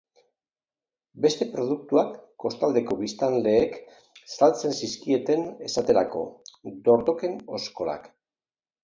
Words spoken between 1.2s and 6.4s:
Beste produktuak kostaldeko biztanleek saltzen zizkieten, esaterako,